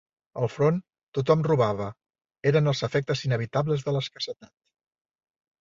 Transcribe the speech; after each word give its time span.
Al 0.45 0.47
front 0.53 0.79
tothom 1.17 1.43
robava; 1.49 1.89
eren 2.53 2.71
els 2.73 2.83
efectes 2.89 3.23
inevitables 3.29 3.89
de 3.89 3.97
l'escassetat; 3.97 4.55